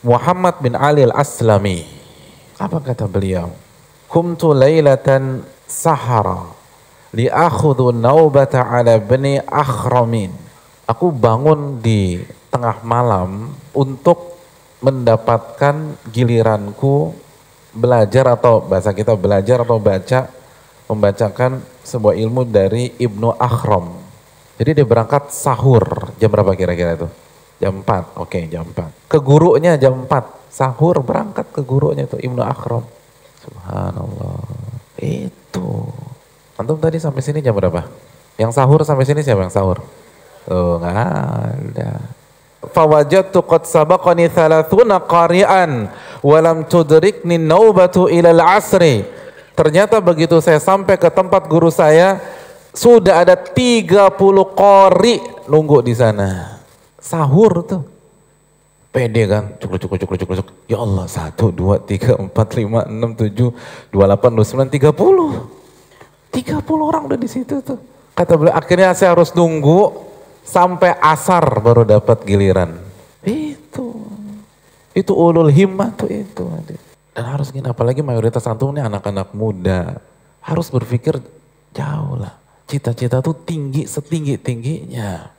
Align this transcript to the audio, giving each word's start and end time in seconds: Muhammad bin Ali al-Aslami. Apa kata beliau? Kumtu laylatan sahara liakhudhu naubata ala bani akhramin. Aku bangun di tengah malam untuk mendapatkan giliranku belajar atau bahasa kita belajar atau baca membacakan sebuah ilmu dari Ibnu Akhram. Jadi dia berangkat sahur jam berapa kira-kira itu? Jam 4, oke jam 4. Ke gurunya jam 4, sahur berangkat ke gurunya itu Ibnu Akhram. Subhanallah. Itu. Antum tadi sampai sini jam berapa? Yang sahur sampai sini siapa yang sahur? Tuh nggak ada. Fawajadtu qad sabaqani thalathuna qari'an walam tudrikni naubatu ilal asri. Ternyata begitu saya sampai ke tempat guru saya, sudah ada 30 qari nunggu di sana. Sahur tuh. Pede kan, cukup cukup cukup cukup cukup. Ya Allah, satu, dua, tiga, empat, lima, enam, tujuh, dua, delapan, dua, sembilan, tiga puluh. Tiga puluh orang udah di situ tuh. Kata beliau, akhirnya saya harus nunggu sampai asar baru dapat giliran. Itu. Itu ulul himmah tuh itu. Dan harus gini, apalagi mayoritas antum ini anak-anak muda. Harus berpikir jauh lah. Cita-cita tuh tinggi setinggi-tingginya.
Muhammad 0.00 0.64
bin 0.64 0.72
Ali 0.72 1.04
al-Aslami. 1.04 1.84
Apa 2.56 2.80
kata 2.80 3.04
beliau? 3.04 3.52
Kumtu 4.08 4.56
laylatan 4.56 5.44
sahara 5.68 6.56
liakhudhu 7.12 7.92
naubata 7.92 8.64
ala 8.64 8.96
bani 8.96 9.36
akhramin. 9.44 10.32
Aku 10.88 11.12
bangun 11.12 11.84
di 11.84 12.18
tengah 12.48 12.80
malam 12.82 13.52
untuk 13.76 14.40
mendapatkan 14.80 16.00
giliranku 16.08 17.12
belajar 17.70 18.34
atau 18.34 18.64
bahasa 18.64 18.96
kita 18.96 19.14
belajar 19.14 19.62
atau 19.62 19.78
baca 19.78 20.32
membacakan 20.90 21.62
sebuah 21.84 22.18
ilmu 22.18 22.48
dari 22.48 22.90
Ibnu 22.98 23.36
Akhram. 23.38 23.94
Jadi 24.58 24.82
dia 24.82 24.86
berangkat 24.88 25.30
sahur 25.30 26.10
jam 26.18 26.32
berapa 26.32 26.56
kira-kira 26.58 26.98
itu? 26.98 27.08
Jam 27.60 27.84
4, 27.84 28.16
oke 28.16 28.40
jam 28.48 28.64
4. 28.64 29.12
Ke 29.12 29.20
gurunya 29.20 29.76
jam 29.76 30.08
4, 30.08 30.08
sahur 30.48 31.04
berangkat 31.04 31.52
ke 31.52 31.60
gurunya 31.60 32.08
itu 32.08 32.16
Ibnu 32.16 32.40
Akhram. 32.40 32.82
Subhanallah. 33.44 34.40
Itu. 34.96 35.92
Antum 36.56 36.80
tadi 36.80 36.96
sampai 36.96 37.20
sini 37.20 37.44
jam 37.44 37.52
berapa? 37.52 37.84
Yang 38.40 38.56
sahur 38.56 38.80
sampai 38.80 39.04
sini 39.04 39.20
siapa 39.20 39.44
yang 39.44 39.52
sahur? 39.52 39.84
Tuh 40.48 40.80
nggak 40.80 40.96
ada. 40.96 41.90
Fawajadtu 42.60 43.44
qad 43.44 43.68
sabaqani 43.68 44.32
thalathuna 44.32 45.00
qari'an 45.04 45.92
walam 46.24 46.64
tudrikni 46.64 47.36
naubatu 47.36 48.08
ilal 48.08 48.40
asri. 48.40 49.04
Ternyata 49.52 50.00
begitu 50.00 50.40
saya 50.40 50.56
sampai 50.56 50.96
ke 50.96 51.12
tempat 51.12 51.44
guru 51.44 51.68
saya, 51.68 52.16
sudah 52.72 53.20
ada 53.20 53.36
30 53.36 54.08
qari 54.56 55.20
nunggu 55.44 55.84
di 55.84 55.92
sana. 55.92 56.49
Sahur 57.00 57.64
tuh. 57.64 57.82
Pede 58.90 59.22
kan, 59.30 59.54
cukup 59.62 59.78
cukup 59.86 59.96
cukup 60.02 60.16
cukup 60.18 60.34
cukup. 60.42 60.54
Ya 60.66 60.82
Allah, 60.82 61.06
satu, 61.06 61.54
dua, 61.54 61.78
tiga, 61.78 62.18
empat, 62.18 62.58
lima, 62.58 62.82
enam, 62.90 63.14
tujuh, 63.14 63.54
dua, 63.94 64.04
delapan, 64.10 64.34
dua, 64.34 64.42
sembilan, 64.42 64.70
tiga 64.70 64.90
puluh. 64.90 65.46
Tiga 66.34 66.58
puluh 66.58 66.90
orang 66.90 67.06
udah 67.06 67.18
di 67.18 67.30
situ 67.30 67.62
tuh. 67.62 67.78
Kata 68.18 68.34
beliau, 68.34 68.50
akhirnya 68.50 68.90
saya 68.92 69.14
harus 69.14 69.30
nunggu 69.30 69.94
sampai 70.42 70.98
asar 70.98 71.46
baru 71.62 71.86
dapat 71.86 72.26
giliran. 72.26 72.82
Itu. 73.22 73.94
Itu 74.90 75.14
ulul 75.14 75.54
himmah 75.54 75.94
tuh 75.94 76.10
itu. 76.10 76.42
Dan 77.14 77.24
harus 77.30 77.54
gini, 77.54 77.70
apalagi 77.70 78.02
mayoritas 78.02 78.42
antum 78.50 78.74
ini 78.74 78.82
anak-anak 78.82 79.30
muda. 79.38 80.02
Harus 80.42 80.66
berpikir 80.66 81.22
jauh 81.70 82.18
lah. 82.18 82.34
Cita-cita 82.66 83.22
tuh 83.22 83.38
tinggi 83.38 83.86
setinggi-tingginya. 83.86 85.30